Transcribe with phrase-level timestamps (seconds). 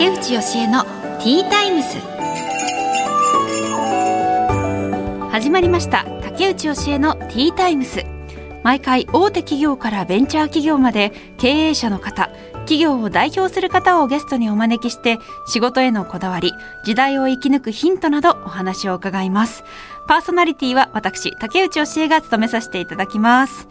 [0.00, 1.98] 竹内義恵のティータイムス。
[5.30, 6.06] 始まりました。
[6.22, 8.06] 竹内義恵のティータイムス。
[8.64, 19.64] 毎回大手企業からベンチャー企業まで経営者の方企業を代表する方をゲストにお招きして仕事へのこだわり時代を生き抜くヒントなどお話を伺います。
[20.08, 23.68] パーソナリティは私竹内義恵が務めさせていただきます。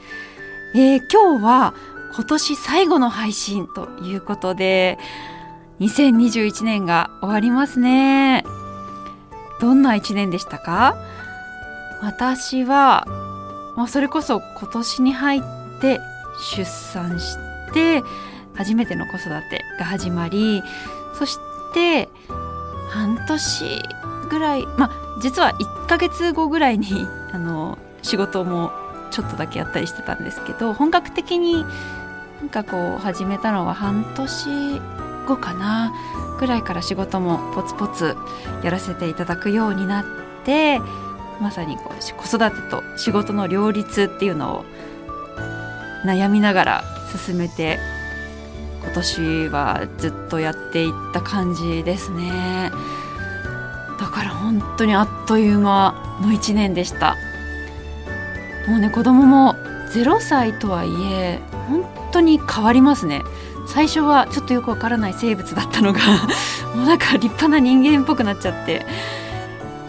[0.75, 1.73] えー、今日は
[2.13, 4.99] 今年最後の配信ということで
[5.79, 8.43] 2021年が終わりますね。
[9.61, 10.95] どんな1年でしたか？
[12.01, 13.05] 私は、
[13.75, 15.41] まあ、それこそ今年に入っ
[15.81, 15.99] て
[16.55, 17.37] 出産し
[17.73, 18.03] て
[18.55, 20.63] 初めての子育てが始まり
[21.13, 21.37] そし
[21.73, 22.09] て
[22.89, 23.81] 半年
[24.29, 28.71] ぐらいまあ実は1ヶ月後ぐらいに あの仕事も
[29.11, 31.65] ちょっとだけやったりしてたんですけど本格的に
[32.39, 34.81] なんかこう始めたのは半年
[35.29, 35.93] 後かな
[36.39, 38.15] ぐらいから仕事もポツポツ
[38.63, 40.05] やらせていただくようになっ
[40.43, 40.79] て
[41.39, 44.65] まさにこう子育てと仕事の両立っていうのを
[46.05, 46.83] 悩みながら
[47.25, 47.79] 進めて
[48.81, 52.71] 今年はずっとやっていった感じですね。
[53.99, 57.15] だから本当にあっという間の1年でした。
[58.67, 59.55] もうね子供も
[59.93, 63.23] 0歳とはいえ本当に変わりますね。
[63.69, 65.99] 最初はちょっとよくわからない生物だったのが
[66.75, 68.85] もうなんか立派な人間っぽくなっちゃって、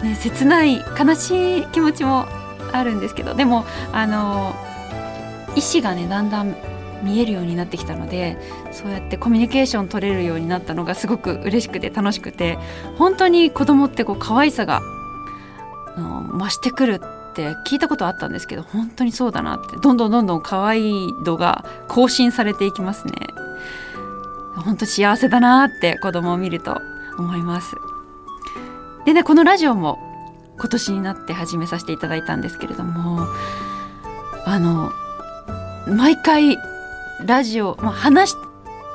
[0.02, 2.26] ね、切ない悲しい気持ちも
[2.72, 4.54] あるんですけどでもあの
[5.56, 6.54] 意思がねだんだん
[7.02, 8.36] 見えるようになってきたので
[8.70, 12.58] そうやってコミュニケーション取れるようになったのがすごく嬉しくて楽しくて
[12.98, 14.82] 本当に子供ってこう可愛さが
[15.96, 17.00] 増してくる
[17.50, 19.76] って聞いたことあったんですけど本当にそうだなって。
[19.76, 23.12] どんどんどんどん可愛い度が更新されていきますね。
[24.56, 26.80] 本当幸せだなって子供を見ると
[27.18, 27.76] 思います。
[29.04, 29.98] でねこのラジオも
[30.58, 33.26] 今年になって始めさせていただいたんですけれども
[34.44, 34.92] あの
[35.88, 36.58] 毎回
[37.24, 38.36] ラジオ、まあ、話し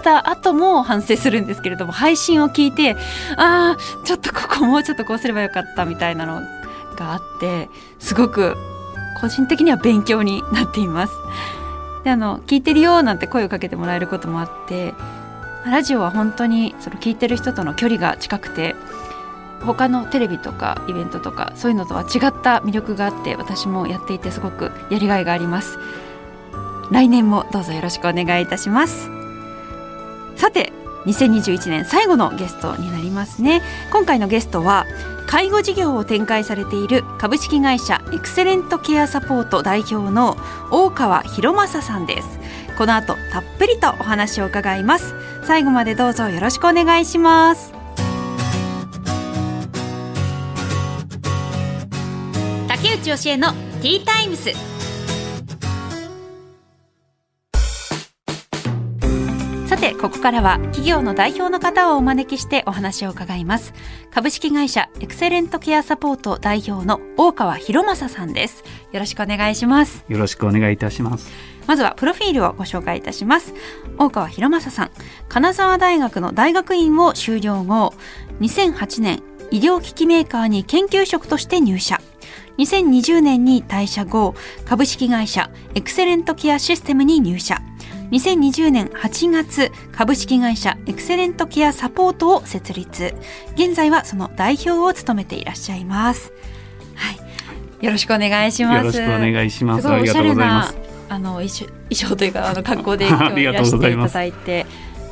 [0.03, 2.95] た後も反省するんですけれども配信を聞いて
[3.35, 6.41] ああちょっとここもうちょっとこうすればよかったみたいなの
[6.95, 7.69] があって
[7.99, 8.55] すごく
[9.21, 11.13] 個人的には勉強になっています。
[12.03, 14.93] であの聞いてるよなんて声をかけてもらえることもあって
[15.65, 18.75] ラジオは本当にその聞いてる人との距離が近くて
[19.61, 25.79] 他のテレビとかイベントとかそういうのとは違った魅力があって私もやっていてすごくやりがいがあります。
[26.91, 29.09] 来年もどうぞよろしくお願いいたします。
[30.35, 30.71] さて
[31.05, 33.63] 2021年最後のゲストになりますね。
[33.91, 34.85] 今回のゲストは
[35.27, 40.37] 介護事業を展開されている株式会社エクセレントケアサポート代表の
[40.71, 42.39] 大川博正さんです。
[42.77, 45.13] この後たっぷりとお話を伺います。
[45.43, 47.73] 最後までどうぞよろしくお願いします。
[52.67, 54.74] 竹内義恵のティータイムス。
[60.05, 63.73] ここからは企業の代表の方をお招きしてお話を伺います。
[64.11, 68.63] 株式会社エクセレントケアサポート代表の大川博正さんです。
[68.91, 70.05] よろしくお願いします。
[70.07, 71.31] よろしくお願いいたします。
[71.65, 73.55] まずはプロフィールをご紹介いたします。
[73.97, 74.91] 大川博正さん
[75.27, 77.95] 金沢大学の大学院を修了後
[78.41, 81.99] 2008年医療機器メーカーに研究職として入社。
[82.59, 84.35] 2020年に退社後
[84.65, 87.59] 株式会社エクセレントケアシステムに入社
[88.15, 93.13] 2020年8月株式会社エクセレントケアサポートを設立。
[93.55, 96.31] 現在はその代表を務めていらっしゃいます。
[96.95, 97.85] はい。
[97.85, 98.77] よろしくお願いします。
[98.77, 99.81] よろしくお願いします。
[99.81, 100.73] すごいおしゃれな
[101.09, 104.65] あの衣装衣装というかあの格好で今日いらしていただいて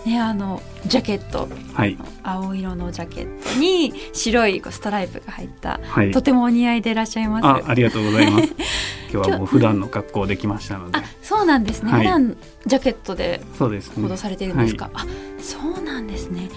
[0.06, 7.46] ね、あのジャケット、はい、青色のジャケットに白いストライプが入った、はい、とてもお似合いでいらっしゃいます。
[7.46, 8.54] あありがとうございます。
[9.14, 15.06] 今日はもう普段の格好できましたので、あそうなんですね、はい、普段ジャケットで行動されているんですか、ね、あ
[15.40, 16.50] そうなんですね。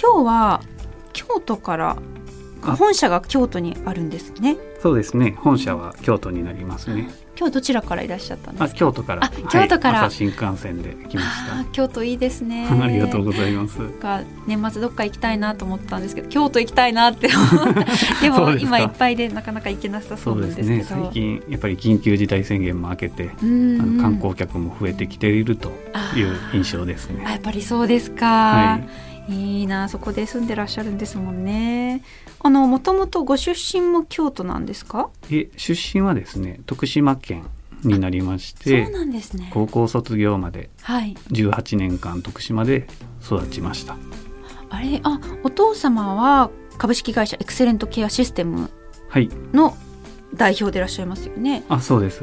[0.00, 0.60] 今日は
[1.12, 1.96] 京都から
[2.60, 4.56] 本社が京都にあるんですね。
[4.80, 5.36] そうですね。
[5.38, 8.78] 本社は京都になりますね今日どちらからいらっしゃったんですか？
[8.78, 9.28] 京都から。
[9.50, 11.64] 京都から、はい、新幹線で来ました。
[11.72, 12.66] 京都いいですね。
[12.70, 13.78] ありがとうございます。
[13.78, 17.84] か年末どっか行きたいなと思ったんですけど、京都行きたいなって思った。
[18.22, 20.58] でも今いっぱいでなかなか行けなさそうです。
[20.58, 25.72] ね、最近やっぱり緊急事態宣言も明けて、あの観光客も増えてきていると
[26.16, 27.24] いう印象ですね。
[27.24, 28.26] やっぱりそうですか。
[28.26, 28.88] はい
[29.28, 32.02] いいなそこで住んでらっしゃるんですもんね。
[32.40, 35.08] あのもともとご出身も京都なんですか？
[35.30, 37.44] え出身はですね徳島県
[37.82, 39.50] になりましてそうなんですね。
[39.52, 42.86] 高校卒業まで18年間徳島で
[43.24, 44.00] 育ちました、はい、
[44.70, 45.00] あれ？
[45.04, 48.70] あお父様は株式会社エクセレントケアシステム
[49.08, 49.30] はい。
[49.52, 49.74] の
[50.34, 51.62] 代表でいらっしゃいますよね。
[51.68, 52.22] あそうです。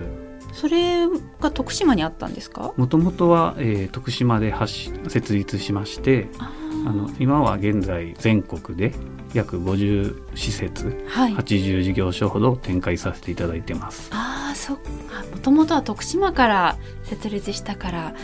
[0.54, 1.08] それ
[1.40, 2.74] が徳島にあったんですか？
[2.76, 6.52] もともとは、えー、徳島で発し設立しましてあ
[6.86, 8.94] あの今は現在全国で
[9.34, 11.34] 約50施設はい。
[11.34, 14.10] 80事業所ほど展開させていただいてます。
[14.14, 14.82] ああそっか。
[15.32, 18.16] もともとは徳島から設立したから。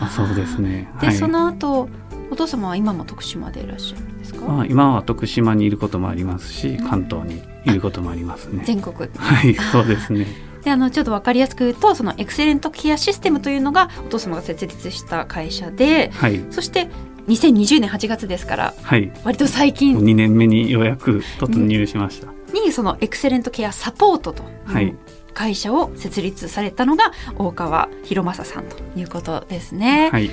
[0.00, 0.90] あそうですね。
[1.00, 1.16] で、はい。
[1.16, 1.88] その後
[2.30, 8.62] お父様は今も徳島でいらっしゃるんですか、まあ、今は徳島にいることもありますし関東にいることもありますね。
[8.64, 8.96] 全国。
[9.16, 10.26] はいそうですね。
[10.62, 16.42] であのちょっと分かりやすく言うとそのエクセレントケアシステムというのがお父様が設立した会社ではい。
[16.50, 16.88] そして
[17.28, 19.12] 2020年8月ですからはい。
[19.24, 22.32] 割と最近2年目にようやく突入しました。
[22.52, 24.94] にそのエクセレントケアサポートとはい
[25.32, 30.10] 会社を設立されたのが大川博正さんということですね。
[30.12, 30.30] はい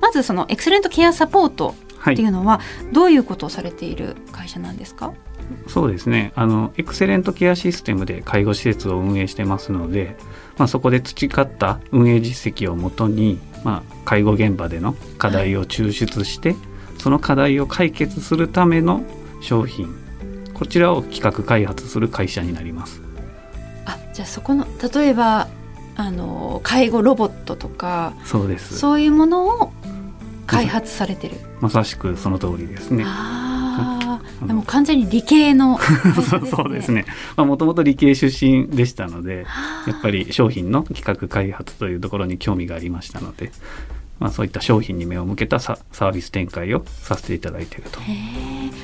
[0.00, 2.14] まずそのエクセレントケアサポートはい。
[2.14, 2.60] っていうのは
[2.92, 5.14] どういうことをされている会社なんですか？
[5.66, 6.32] そうですね。
[6.36, 10.16] あのエクセレントケアシステムで介護施設を運営してますので、
[10.58, 16.54] まあそこで培った運営実績をもとに、まあ介護現場での課題を抽出して、
[16.98, 19.02] その課題を解決するための
[19.40, 19.88] 商品、
[20.54, 23.00] こちらを企画開発する会社になります。
[23.86, 25.48] あじゃあそこの例えば
[25.96, 28.78] あの介護ロボットとかそうです。
[28.78, 29.72] そういうものを
[30.46, 31.36] 開発されてる。
[31.60, 33.04] まさしくその通りですね。
[33.06, 33.43] あ
[34.46, 36.92] でも完全に理系の 会社そうです。
[36.92, 37.04] ね。
[37.36, 43.52] まあもともと理系出身でしたので、はあやっぱり商品の企画開発というところに興味がありましたので、
[44.18, 48.00] まあ、そういった商品に目を向けたササービス展開をさせていただいていると。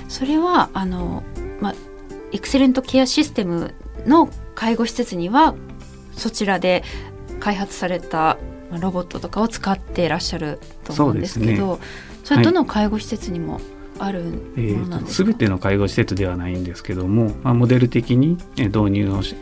[0.08, 1.22] それはあの
[1.60, 1.74] まあ
[2.32, 3.74] エクセレントケアシステム
[4.06, 5.54] の介護施設には
[6.12, 6.82] そちらで
[7.38, 8.38] 開発された
[8.70, 11.80] まあロボットとかを使っていらっしゃると思うんですけど
[12.24, 13.60] それどの介護施設にも
[14.02, 14.22] ある
[14.56, 19.36] えものなんですか、ーと全ての介護施設ではないんですけども、まあ、モデル的にえー導入をし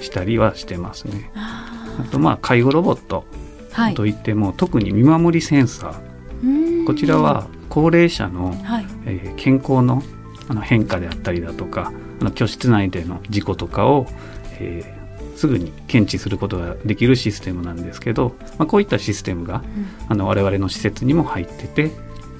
[0.00, 1.30] したりはしてますね。
[1.34, 3.94] ああとまあ介護ロボットーはい。
[3.94, 6.00] といっても、特に見守りセンサ
[6.42, 6.84] うーん。
[6.84, 8.86] ーこちらは高齢者の、はい。
[9.06, 10.02] えー健康の
[10.48, 14.06] あの変化であったりだとかあの居室内での事故とかを、
[14.60, 15.02] えー
[15.34, 19.64] すぐに検知することができるシステムなんですけど、まあ、こういったシステムが
[20.08, 21.90] あの我々の施設にも入ってて、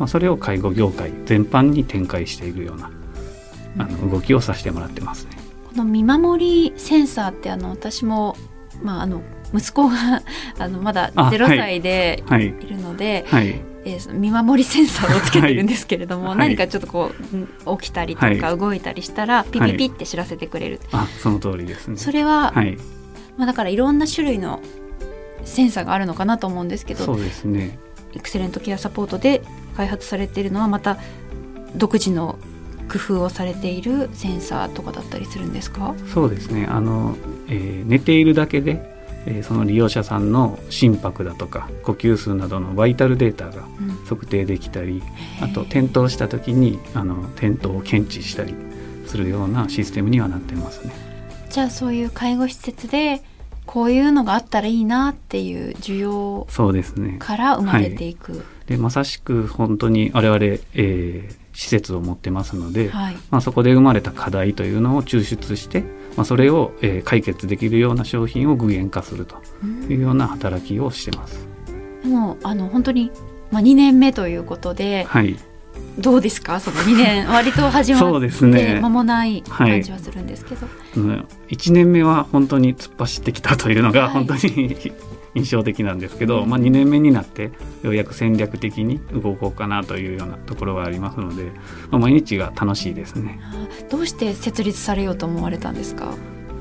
[0.03, 2.91] まあ、それを介護業界全般に展開しているような
[3.79, 5.37] あの動きをさせてもらってますね。
[5.71, 8.37] この見守りセンサーってあの私も、
[8.83, 9.23] まあ、あの
[9.55, 10.23] 息子が
[10.59, 11.57] あのまだあ0はい。
[11.57, 16.39] 歳ではい、いるので、はい、えーその見守りセンサーをつけてるんですけれども、はい。
[16.39, 18.59] 何かちょっとこううん起きたりとかはい。
[18.59, 21.97] 動いたりしたらピピピって知らせてくれる、あその通りですね。
[21.97, 22.77] それは、はい、
[23.37, 24.61] まあ、だからいろんな種類の
[25.45, 27.79] センサーがあるのかなと思うんですけどそうですね。
[28.15, 29.43] エクセレントケアサポートで
[29.77, 30.99] 開発されているのはまた
[31.77, 32.39] 独自の
[32.91, 35.95] 工夫をされているセンサーとかだったりするんですか？
[36.13, 36.67] そうですね。
[36.69, 37.17] あの、
[37.49, 38.83] えー寝ているだけで、
[39.25, 45.03] えーその利用者さんの心拍だとか呼吸数などのバイタルデータがうん測定できたり、
[45.41, 48.55] あと転倒した時にあの転倒を検知したり
[49.07, 50.93] するようなシステムにはなってますね。
[51.49, 53.23] じゃあそういう介護施設で
[53.73, 57.17] こういうのがあったらいいなっていう需要そうですね。
[57.19, 63.17] から生まれていく、でまさしく本当に我々、えー施設を持ってますので、はい。
[63.31, 65.83] まあ、そこで生まれた課題というのを抽出して、
[66.17, 69.37] まあ、それを、えー解決できるような商品を具現化すると
[69.89, 71.47] いうような働きをしてます。
[72.03, 73.11] でもあの本当に、
[73.51, 75.37] まあ、2年目ということではい、
[75.99, 76.59] どうですか？
[76.61, 77.29] その2年。
[77.33, 84.11] 割と始まって間もない感じはするんですけど、うん1年目は本当に突っ走ってきたというのがはい。
[84.13, 84.77] 本当に
[85.35, 86.51] 印象的なんですけど、うん。
[86.51, 91.45] まあ、2年目になってようやく戦略的に動こうかなというようなところがありますので、
[91.91, 93.41] まあ、毎日が楽しいですね。
[93.43, 93.55] あ
[93.91, 96.15] どうして設立されようと思われたんですか、やっ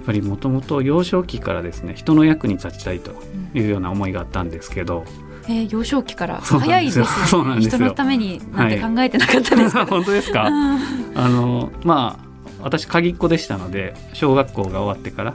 [0.06, 3.12] ぱりもともと幼少期からですね人の役に立ちたいと
[3.54, 5.04] いうような思いがあったんですけど
[5.48, 7.06] えー幼少期から早いですよ。
[7.06, 7.78] ですよそうなんねですよ。
[7.80, 10.44] 人のためになんて考えてなかったですけど、 本当ですか？
[10.48, 10.80] うん。
[11.16, 15.34] あのまあ私鍵っ子でしたので小学校が終わってから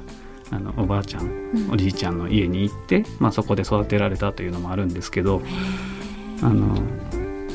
[0.53, 1.71] あのおばあちゃんうん。
[1.73, 5.43] おじいちゃんの家に行って、まあ、そこで育てられたというのもあるんですけど
[6.43, 6.77] あの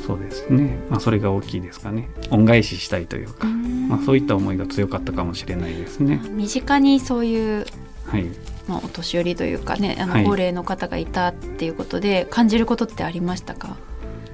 [0.05, 2.09] そうですね、まあ、それが大きいですかね。
[2.31, 6.21] 恩返ししたいというか、まあ、そういった思いが強かったかもしれないですね。
[6.31, 7.65] 身近にそういう、
[8.07, 8.25] はい、
[8.67, 10.23] まあ、お年寄りというかねあはい。
[10.23, 13.77] の高齢の方がいたっていうことで感じることってありましたか、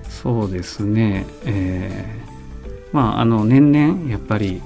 [0.10, 2.28] そうですね、えー
[2.92, 4.62] まああの年々やっぱり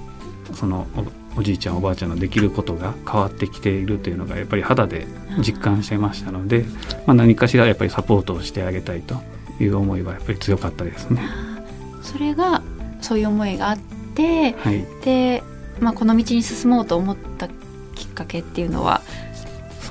[0.54, 0.88] その
[1.36, 5.08] おおじいちゃんおばあちゃんのできることが変わってきているというのがやっぱり肌で
[5.40, 6.66] 実感してましたので、
[7.06, 9.16] まあ、何かしらやっぱりサポートをしてあげたいと
[9.60, 11.22] いう思いはやっぱり強かったですね。
[12.02, 12.62] それが
[13.02, 13.78] そういう思いがあっ
[14.14, 15.42] て、はい、で、
[15.80, 17.48] まあ、この道に進もうと思った
[17.96, 19.01] きっかけっていうのは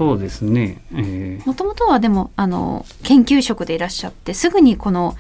[0.01, 1.47] そうですね、えー。
[1.47, 5.15] もともとはでもあの研究職でいらっしゃってすぐにこの、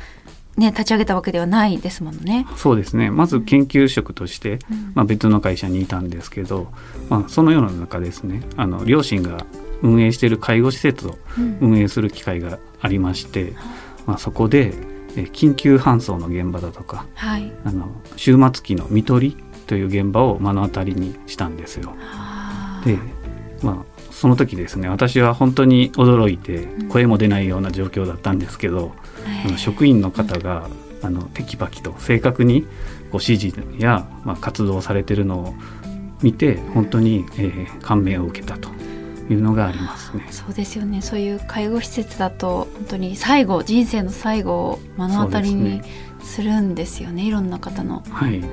[0.56, 2.46] ね、立ち上げたわけではないですものね。
[2.56, 3.10] そうですね。
[3.10, 4.92] まず研究職として、うん。
[4.94, 6.72] まあ、別の会社にいたんですけど、
[7.10, 8.42] まあ、その世の中ですね。
[8.56, 9.44] あの両親が
[9.82, 11.58] 運営している介護施設をうん。
[11.60, 13.52] 運営する機会がありまして、
[14.06, 14.72] まあ、そこで
[15.14, 17.52] えー緊急搬送の現場だとかはい。
[17.66, 21.94] あの終末期の看取りという現場を目の当たりにしたんですよ。
[22.84, 22.98] で、
[23.62, 23.89] まあ、
[24.20, 26.88] その時ですね私は本当に驚いてうん。
[26.90, 28.92] 声も出ないような状況だったんですけど、
[29.24, 30.68] えーあの職員の方が、
[31.02, 32.66] あのテキパキと正確に
[33.10, 35.54] ご指示や、まあ、活動されてるのを
[36.20, 38.68] 見て本当に、えー感銘を受けたと
[39.30, 40.26] いうのがありますね。
[40.30, 41.00] そうですよね。
[41.00, 45.80] そういう介護施設だと本当に最後人生の最後を目の当たりに
[46.22, 48.02] するんですよねいろんな方の。
[48.10, 48.44] はい、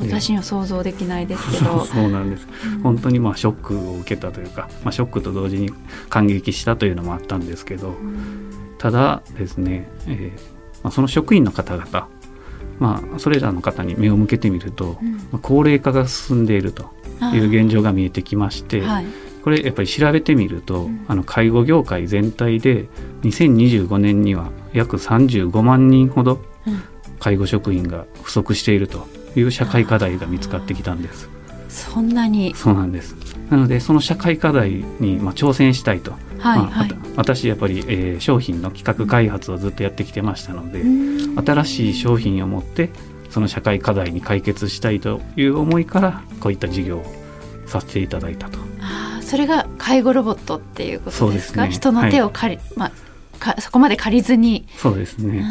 [0.00, 2.46] 私には想像できないですけど、そうなんです。
[2.74, 2.80] うん。
[2.80, 5.70] 本当にまあショックを受けたというか、まあ、ショックと同時に
[6.08, 8.50] 感激したというのもあったんですけどうん。
[8.78, 12.08] ただですね、えーまあ、その職員の方々、
[12.78, 15.12] まあ、それらの方に目を向けてみると、うん。
[15.12, 16.90] まあ高齢化が進んでいると
[17.32, 19.06] いう現状が見えてきまして、はい。
[19.42, 21.04] これやっぱり調べてみると、うん。
[21.08, 22.86] あの介護業界全体で
[23.22, 26.82] 2025年には約35万人ほどうん。
[27.20, 29.06] 介護職員が不足していると
[29.36, 31.28] いう社会課題が見つかってきたんです。
[31.68, 32.54] そんなに？
[32.54, 33.16] そうなんです。
[33.50, 36.88] なのでその社会課題にまあ挑戦したいと、はいまあはい。
[36.88, 41.44] わた私やっぱり、えー商品の企画開発をずっとやってきてましたので、うん。
[41.44, 42.90] 新しい商品を持って
[43.30, 47.04] その社会課題に解決したいという思いからこういった事業を
[47.66, 48.58] させていただいたと。
[48.80, 51.64] あーそれが介護ロボットっていうことですか？
[51.66, 51.70] ね。
[51.70, 52.92] 人の手を借り、まあ、
[53.38, 55.44] かそこまで借りずに、そうですね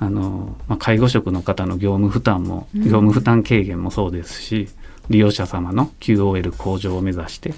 [0.00, 2.82] ああの、まあ、介護職の方の業務負担も、うん。
[2.82, 4.68] 業務負担軽減もそうですし
[5.08, 7.54] 利用者様の QOL 向上を目指して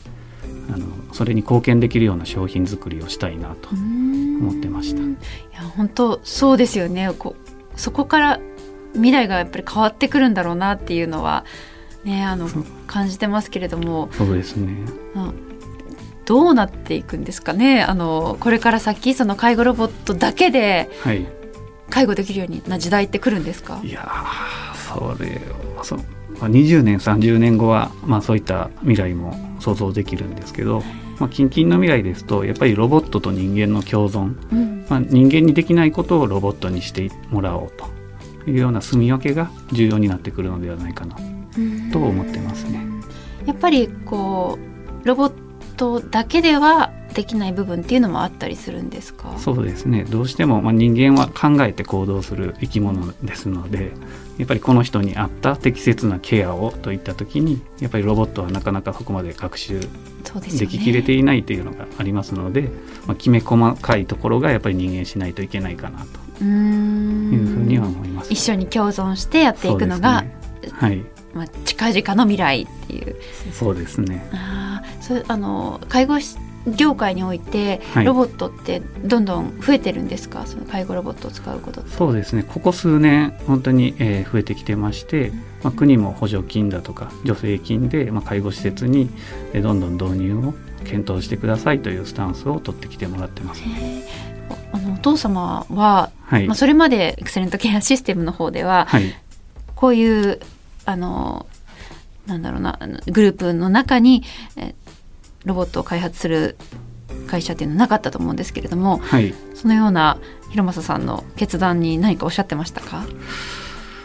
[0.72, 5.02] あのそれに貢献できるような商品作りをしたいなと思ってました。
[5.02, 5.04] い
[5.52, 7.12] や本当そうですよね。
[7.18, 8.40] こうそこから
[8.94, 11.44] 未来がやっぱり変わってくるんだろうなっていうのは
[12.04, 12.48] ねあの
[12.86, 14.08] 感じてますけれども。
[14.12, 14.74] そうですね。
[15.14, 15.32] あ
[16.24, 17.82] どうなっていくんですかね。
[17.82, 21.26] あのこれから先その介護ロボットだけではい
[21.92, 23.80] 介護できるような時代って来るんですか？
[23.84, 25.40] いやーそれ
[25.78, 25.98] をそう
[26.40, 30.82] まあ20年30年後は、まあ、そういった未来も想像できるんですけど、
[31.20, 34.72] まあ、近々の未来ですとやっぱりロボットと人間の共存、うん。
[34.88, 37.72] まあ、人間にできないことをロボットにしてもらおう
[38.44, 41.16] というような住み分けが重要になってくるのではないかな
[41.92, 42.84] と思ってますね。
[43.46, 44.58] やっぱりこ
[45.04, 45.32] うロボッ
[45.72, 49.34] トだけではできない部分っていうのもあったりするんですか？
[49.38, 50.04] そうですね。
[50.04, 53.92] どうしても、まあ、人間は考えて行動する生き物ですので
[54.38, 62.70] やっぱりこの人に合った適切なケアをといった時にやっぱりロボットはなかなかそこまで学習でききれていないというのがありますので、
[63.06, 66.22] まあ、きめ細かいところがやっぱり人間しないといけないかなと。
[66.42, 66.48] いう
[67.46, 68.32] ふうには思います。
[68.32, 70.24] 一緒に共存してやっていくのが、
[70.72, 71.04] はい。
[71.34, 73.16] まあ、近々の未来っていう。
[73.52, 74.28] そうですね。
[74.32, 74.61] あー
[75.02, 76.18] それあの介護
[76.64, 78.04] 業界において、はい。
[78.04, 80.46] ロボットってどんどん増えてるんですか？
[80.46, 81.90] その介護ロボットを使うことって。
[81.90, 82.44] そうですね。
[82.44, 85.32] ここ数年本当に、えー増えてきてまして、
[85.64, 89.10] まあ、国も補助金だとか助成金で、まあ、介護施設に、
[89.52, 90.54] えーどんどん導入を
[90.84, 93.62] 検討してくださいというスタンスを取ってきてもらってます。
[94.72, 99.12] あのお父様は、はい、まあ、それまでエクセレントケアシステムの方では、はい、
[99.74, 100.38] こういう
[100.84, 101.46] あの
[102.26, 104.22] なんだろうなグループの中に
[104.56, 104.76] え
[105.44, 106.56] ロボットを開発する
[107.26, 110.18] 会社っていうのはなかったと思うんですけれどもはいそのような
[110.50, 113.04] 広政さんの決断に何かおっしゃってましたか？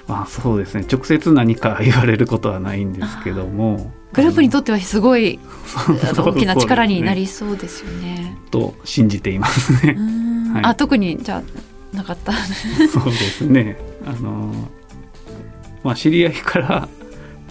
[0.08, 5.38] まあ、そうですね直接何か言われることはないんですけどもグループにとってはすごい
[6.16, 8.16] 大きな力になりそうですよね。
[8.16, 9.96] すねと信じていますうね。
[10.54, 11.44] はいあ特にじゃ
[11.94, 12.32] あなかった。
[12.32, 13.78] そうですね。
[14.06, 14.54] あの
[15.84, 16.88] まあ知り合いから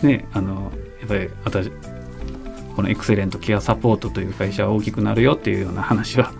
[0.02, 1.70] ねあのやっぱり私
[2.76, 6.32] このエクセレントケアサポートという会社は大きくなるよっていうような話は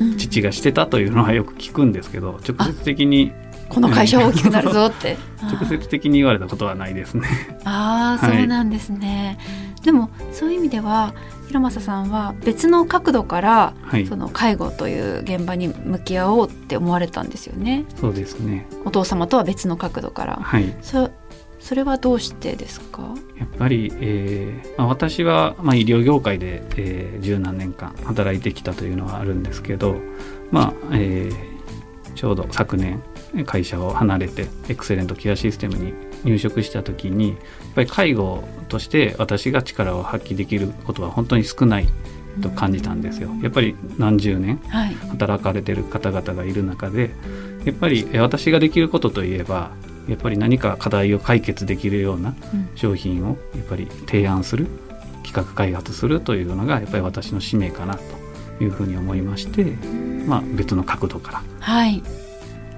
[0.00, 3.32] うん父がしてたというのはよく聞くんですけど直接的に
[3.68, 5.16] この会社は大きくなるぞって。
[5.44, 7.28] 直接的に言われたことはないですね。
[7.64, 9.38] ああはいそうなんですね。
[9.82, 11.12] でもそういう意味では
[11.48, 17.84] 広政さんは別の角度からはいその介護という現場に向き合おうって思われたんですよね。
[17.96, 18.66] そうですね。
[18.84, 20.38] お父様とは別の角度から。
[20.42, 20.74] はい。
[20.80, 21.10] そ
[21.64, 23.14] それはどうしてですか？
[23.38, 29.96] やっぱり、えーまあ、私は、まあ、医療業界で、えー十何年間働いてきたというのはあるんですけど、
[30.50, 31.54] まあえー
[32.14, 33.02] ちょうど昨年
[33.44, 35.92] 会社を離れてエクセレントケアシステムに
[36.22, 37.38] 入職した時にやっ
[37.74, 41.88] ぱり介護として私が力を発揮できることは本当に少ない
[42.40, 43.30] と感じたんですよ。
[43.42, 44.58] やっぱり何十年
[45.10, 47.10] 働かれてる方々がいる中で
[47.64, 49.72] やっぱり私ができることといえば
[50.08, 52.34] やっぱり何か課題を解決できるような
[52.74, 54.66] 商品をやっぱり提案する
[55.24, 57.96] 企画開発するというのがやっぱり私の使命かな
[58.58, 59.64] というふうに思いまして、
[60.26, 62.02] まあ、別の角度から、はい、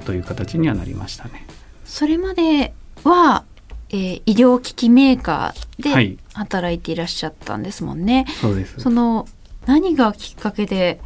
[0.04, 1.46] という形にはなりましたね。
[1.84, 2.72] それまで
[3.04, 3.44] は、
[3.90, 8.24] えー、医療機器メーカーで働いていらっしゃったんですもんね。
[8.26, 8.80] はい、そうです。
[8.80, 9.26] その
[9.66, 11.00] 何がきっかけで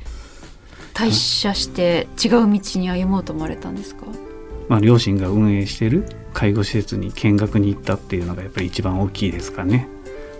[0.93, 4.05] 退社して違う道に歩もうと思われたんですか、
[4.71, 9.89] まあ、両親が運営している介護施設に見学に行ったっていうのがやっぱり一番大きいですかね。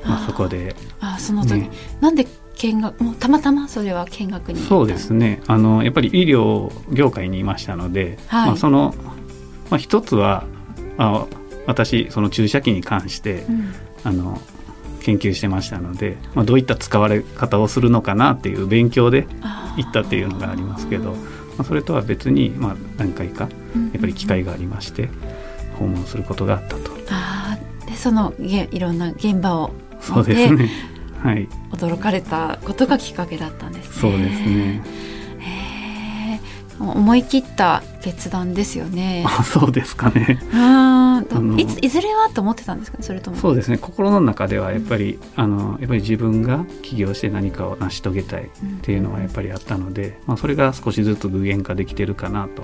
[0.05, 1.71] まあ、そこで、あその時、ね、
[2.01, 5.43] なんで見学もうたまたまそれは見学にそうですね。
[5.49, 8.95] あのやっぱり医療業界にいましたので、はい、まあ、その、
[9.69, 10.45] まあ、一つは
[10.97, 11.27] あ
[11.67, 14.41] 私その注射器に関して、うん、あの
[15.01, 19.27] 研究してましたので、まあ、どういった使われ方をするのかなっていう勉強で
[19.77, 21.17] 行ったっていうのがありますけど、ま
[21.59, 23.49] あ、それとは別に、まあ、何回か
[23.93, 25.09] やっぱり機会がありまして、
[25.79, 26.91] 訪問することがあったと。
[27.11, 30.71] あでそのいろんな現場をそうですね。
[31.23, 31.49] はい。
[31.73, 33.95] 驚かれたことがきっかけだったんですね。
[34.01, 35.11] そうですね。
[36.81, 39.25] 思い切った決断ですよね。
[39.27, 40.41] あそうですかね。
[40.55, 41.23] あ
[41.59, 43.05] いついずれはと思ってたんですかね。
[43.05, 43.37] それとも。
[43.37, 43.77] そうですね。
[43.77, 48.49] 心の中ではやっぱり、うん、あのやっぱり自分が起業して何かを成し遂げたいっ
[48.81, 52.63] ていうのはやっぱりあったので、うん、まあそれが少しずつ具現化できてるかなと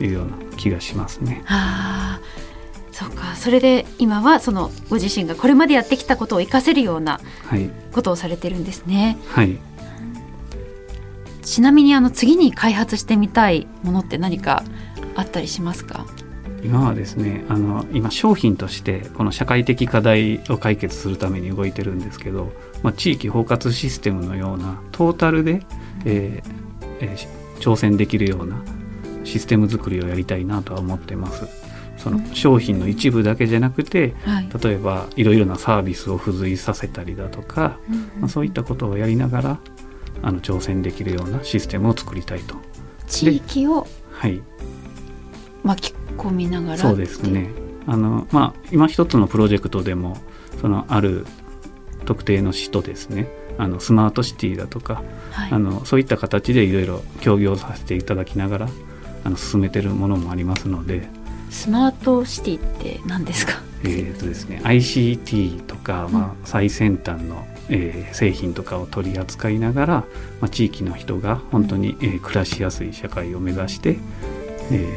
[0.00, 1.42] いうような気がしますね。
[1.46, 2.28] ああ。
[2.90, 7.20] そうかそれで今はそのご自身がこれまでやってきたことを生かせるような
[7.92, 9.16] ことをされてるんですね。
[9.28, 9.56] はい、
[11.42, 14.64] ちなみにあの次に開発してみたいものって何か
[15.14, 16.06] あったりしますか？
[16.64, 22.50] 今はですねあの今商品としてこの社会的課題を解決するために動いてるんですけど、
[22.82, 25.62] まあ、地域包括システムのようなトータルで、
[26.04, 28.60] えーえー、挑戦できるような
[29.24, 31.46] システム作りをやりたいなとは思ってます。
[31.96, 39.58] その商品の一部だけじゃなくて、はい、例えばいろいろなサービスを付随させたりだとか、うんうん、まあ、そういったことをやりながら
[40.22, 42.56] あの挑戦できるようなシステムを作りたいと。
[43.08, 43.86] 地域を
[45.64, 47.50] 巻き込みながら、そうですね。
[47.86, 50.18] あの、まあ、今一つのプロジェクトでも
[50.60, 51.26] そのある
[52.04, 53.28] 特定の市とですね
[53.58, 58.68] あのスマートシティだとか、はい、あのそういった形でいろいろ協業させていただきながら
[59.28, 61.06] あの進めてるものもありますので。
[61.50, 63.60] スマートシティって何ですか？
[63.84, 69.94] えーとですね、ICT とか、まあ、最先端の、えー、製品とかを取り扱いながら、
[70.40, 73.98] まあ、地域の人が本当に、えー、暮らしやすい社会を目指して、
[74.72, 74.96] え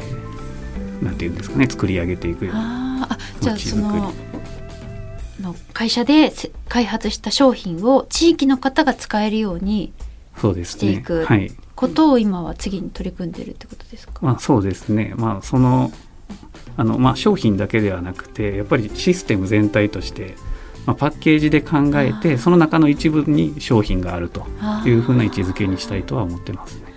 [1.00, 4.12] ー、なんていうんですかね作り上げていくようなあじゃあその
[5.40, 6.32] の会社で
[6.68, 9.92] 開発した商品を地域の方が使えるように
[10.64, 11.26] していく
[11.82, 15.90] ことを今は次に取り組んでるってことですか、まあ、そうですね、まあ、その
[16.76, 20.36] あの、まあ、商品だけではなくてやっぱりシステム全体として、
[20.86, 24.46] まあ、パッケージで考えてその中の一部に商品があると
[24.86, 26.92] いうふうな位置づけにしたいとは思ってますね。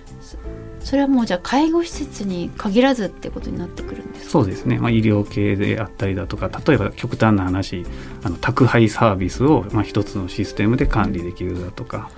[0.81, 7.83] それはもうじゃあ介護施設に限らずってことになってくるんですそうですね、まあ、医療系であったりだとか例えば極端な話
[8.21, 12.11] あの宅配サービスを、まあ、一つのシステムで管理できるだとか、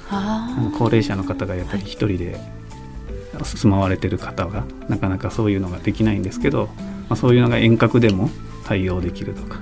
[0.77, 2.38] 高齢者の方がやっぱり一人で
[3.45, 6.69] 住まわれてる方がなかなかそういうのができないんですけど、
[7.10, 8.30] まあ、そういうのが遠隔でも
[8.65, 9.62] 対応できるとか。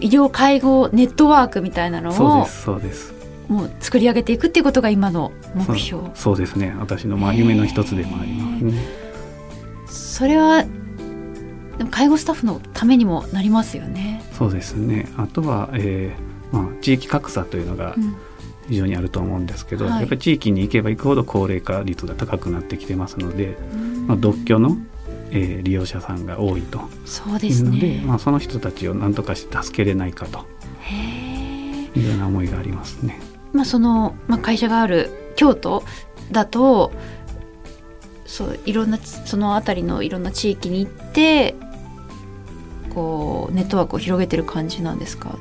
[0.00, 3.14] 医療介護ネットワークみたいなのをそうですそうです。
[3.48, 6.10] もう作り上げていくっていうことが今の目標。
[6.14, 6.74] そうですね。
[6.78, 9.06] 私のまあ夢の一つでもありますね。
[9.86, 10.64] それは
[11.78, 14.22] でも介護スタッフのためにもなりますよね。
[14.32, 15.08] そうですね。
[15.16, 17.94] あとは、えーまあ、地域格差というのが
[18.68, 23.56] 非常にあると思うんですけど、うんはい、やっぱり地域に行けば行くほど高齢化率が高くなってきてますので、
[24.06, 24.76] まあ、独居の
[25.32, 28.00] えー、利用者さんが多いとそうですね。
[28.06, 30.46] まあ、その人たちを何とかして助けれないかと
[31.98, 33.18] いうような思いがありますね。
[33.52, 35.82] まあ、その、まあ、会社がある京都
[36.30, 36.92] だと
[38.24, 41.56] そういろんなその辺りのいろんな地域に行って
[42.94, 45.36] こうネットワークを広げてる感じなんですか？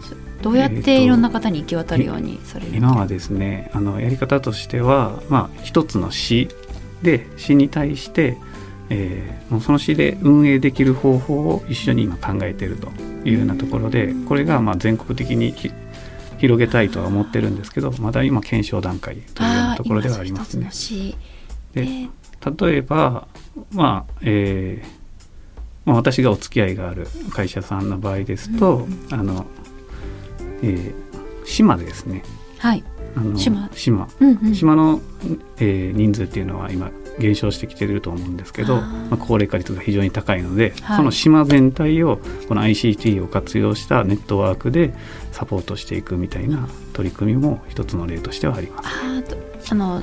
[0.45, 6.49] どうやっていろんな方に行き渡るようにされる、えー、今はですねあのやり方としては、まあ、一つの市
[7.01, 8.37] で市に対して
[8.87, 12.89] えー、もうその市で運営できる方法を一緒に今考えていると
[13.27, 15.55] いうようなところでこれがまあ全国的に
[16.37, 20.69] 広げたいとは思ってるんですけどまだ今検証段階というようなところではありますね。
[21.73, 22.09] で
[22.61, 23.27] 例えば、
[23.71, 25.05] まあえー
[25.85, 29.47] まあ、私がお付き合いがある会社さんの場合ですと、あの、
[30.61, 32.23] えー、島ですね。
[32.59, 32.83] はい。
[33.15, 33.69] あの島。
[33.73, 34.07] 島。
[34.19, 34.55] うんうん。
[34.55, 35.01] 島の、
[35.57, 40.97] えー人数っていうのは今減少してきてると思うんですけどまあ、高齢化率が非常に高いので、はい。
[40.97, 44.93] その島全体をこの ICT を活用したネットワークで
[45.31, 49.71] サポートしていくみたいな取り組みも一つの例としてはあります。
[49.71, 50.01] あの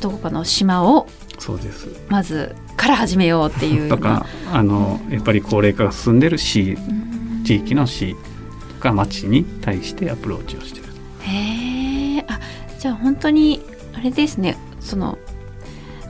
[0.00, 1.06] どこかの島を
[1.38, 1.88] そうです。
[2.08, 7.44] まずから始めようっていう とかあのやっぱり高齢化が進んでる市うん。
[7.44, 8.14] 地域の市。
[8.14, 8.27] と
[8.78, 10.86] か町に対してアプローチをしてる。
[11.22, 12.40] へえあ
[12.78, 13.62] じゃあ本当に
[13.94, 14.56] あれですね。
[14.80, 15.18] その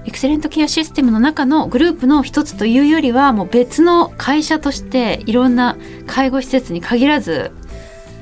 [0.04, 5.76] エクセレントケアシステムの中のグループの一つというよりはもう別の会社としていろんな
[6.06, 7.50] 介護施設に限らず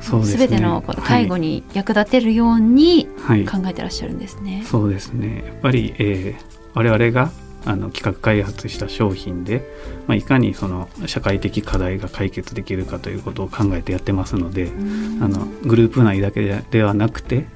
[0.01, 0.47] そうですね。
[0.47, 4.65] 全てのこの介護に役立てるようにはい、考えてらっしゃるんですね。
[4.67, 5.45] そうですね。
[5.47, 7.31] やっぱり、えー我々が
[7.67, 9.69] あの企画開発した商品で、
[10.07, 17.47] まあ、いかにその社会的課題が解決できるかということを考えてやってますので、うんあのグループ内だけでではなくて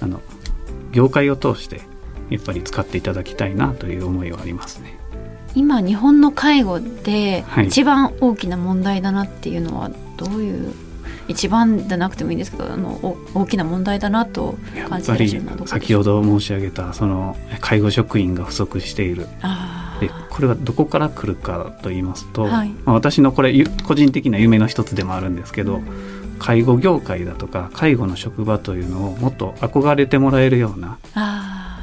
[0.00, 0.20] あの
[0.92, 1.82] 業界を通して
[2.30, 4.98] やっぱり使っていただきたいなという思いはありますね。
[5.54, 10.72] 今日本の介護ではい一番大きな問題だなっていうのはどういう
[11.30, 12.90] 一番じゃなくてもいいんですけどあの
[13.34, 19.26] お大きな問題だなと感じてらっやっぱりしゃる先ほど申し上げたその介護職員が不足している。
[20.00, 22.70] でこれはどこから来るかと言いますと、はい。
[22.84, 25.82] まあ、私のこれゆ個人的な夢の一つでもあるんですけど、
[26.38, 30.98] 介護業界だとか介護の職場というのをもっと憧れてもらえるような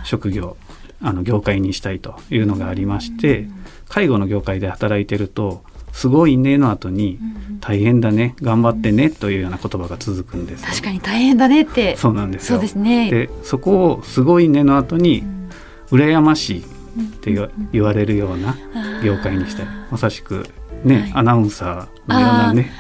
[0.04, 0.58] 職業
[1.00, 3.48] あの業界にしたいというのがありまして
[3.88, 5.64] 介護の業界で働いてると
[5.98, 7.18] 「すごいね」の後に
[7.50, 11.96] うん「大変だね頑張ってね」というような言葉が続くんですよ確かに大変だねって。
[11.98, 12.58] そうなんですよ。
[12.58, 13.10] そうですね。
[13.10, 15.50] でそこを「すごいね」の後にうん
[16.00, 16.64] 「羨ましい」っ
[17.22, 18.56] て言われるような
[19.04, 19.66] 業界にしたい。
[19.90, 20.46] まさしく
[20.84, 21.12] ね、はい。
[21.16, 22.72] アナウンサーのようなね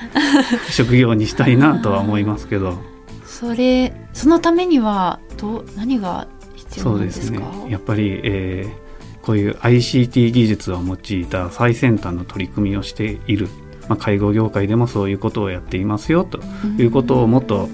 [0.70, 2.78] 職業にしたいなとは思いますけど。
[3.26, 7.04] それそのためにはどう何が必要そなでか？
[7.04, 7.40] うんですね。
[7.70, 8.87] やっぱり、えー
[9.28, 13.50] こういう ICT 技術を用いた最先端の取り組みをしている、
[13.90, 16.40] まあ、介護業界でもそういうことをやっていますよと。
[16.80, 17.68] いうことをもっと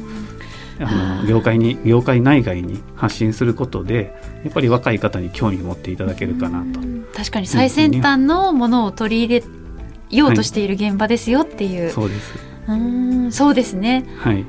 [0.79, 6.79] あの業界に業界内外に発信することでやっぱり若い方に興味を持っていただけるかなと。
[6.79, 7.05] うん。
[7.13, 9.43] 確かに最先端のものを取り入れ
[10.09, 11.91] ようとしている現場ですよっていう。
[11.91, 12.33] そうです。
[12.67, 13.31] うん。
[13.31, 14.07] そうですね。
[14.17, 14.43] はい。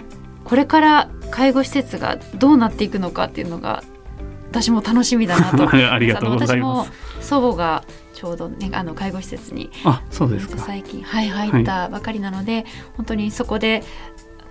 [0.45, 3.85] これから介護施設がどうなっていくのかっていうのが
[4.55, 5.69] 私も楽しみだなと。
[5.75, 6.93] ありがとうございます。
[7.29, 9.71] 祖母がちょうどねあの介護施設に。
[9.85, 10.59] あそうですか。
[10.59, 12.65] 最近、はい、入ったばかりなので、
[12.97, 13.83] 本当にそこで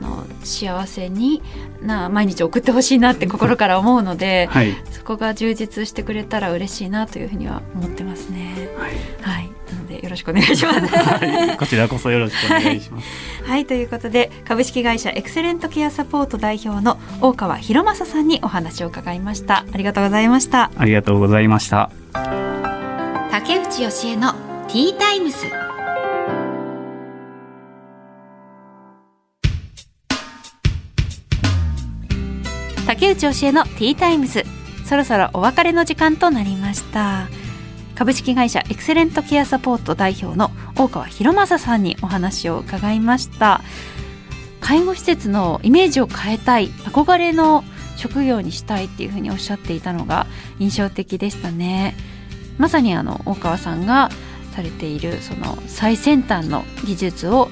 [0.02, 1.42] あの幸せに
[1.82, 4.76] な毎日送ってほしいなって心から思うのではい。
[4.92, 8.70] そこが充実してくれたら嬉しいなというふうには思ってますね。
[8.78, 8.92] はい。
[9.22, 9.50] はい、
[10.04, 10.80] よろしくお願いします。
[10.82, 13.08] はい、こちらこそよろしくお願いします。
[13.48, 21.90] はいということで株式会社エクセレントケアサポート代表の大川博正さんにお話を伺いましたありがとうございましたありがとうございました。
[23.32, 24.34] 竹内義恵の
[24.68, 25.48] ティータイムス
[32.86, 34.44] 竹内義恵のティータイムス
[34.86, 37.28] そろそろお別れの時間となりました
[37.96, 43.62] 株式会社エクセレントケアサポート代表の大川博正さんにお話を伺いました。
[44.60, 47.64] 介護施設のイメージを変えたい憧れの
[47.98, 50.26] 職業にしたいっていうふうにおっしゃっていたのが
[50.58, 51.96] 印象的でしたね。
[52.58, 54.10] まさにあの大川さんが
[54.54, 57.50] されているその最先端の技術を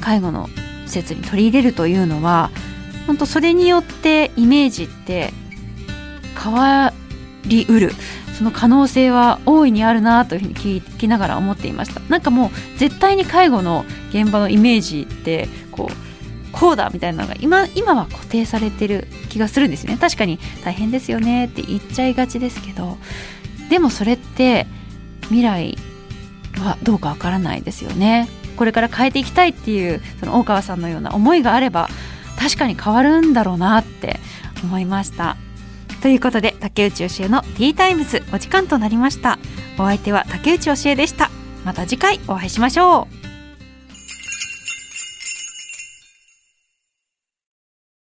[0.00, 0.48] 介護の
[0.86, 2.50] 施設に取り入れるというのは
[3.06, 5.32] 本当それによってイメージって
[6.42, 6.92] 変わ
[7.44, 7.92] りうる。
[8.42, 12.00] その可能性は大いにあるなというふうに聞きながら思っていました。
[12.08, 15.94] なんかもう絶対に介護の現場のイメージってこう
[16.50, 19.98] こうだみたいなのが今今は固定されてる気がするんですよね。
[19.98, 22.98] 確かに大変ですよねって言っちゃいがちですけど
[23.70, 24.66] でもそれって
[25.26, 25.78] 未来
[26.58, 28.28] はどうかわからないですよね。
[28.56, 31.88] これから変えていきたいっていうその大川さんのような思いがあれば
[32.40, 34.18] 確かに変わるんだろうなって
[34.64, 35.36] 思いました。
[36.02, 39.38] ということで竹内義恵のティータイムズお時間となりました。
[39.78, 41.30] お相手は竹内義恵でした。
[41.64, 43.21] また次回お会いしましょう。